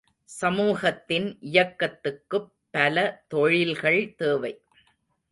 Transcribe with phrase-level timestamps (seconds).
[0.29, 3.03] சமூகத்தின் இயக்கத்துக்குப் பல
[3.27, 4.53] தொழில்கள் தேவை.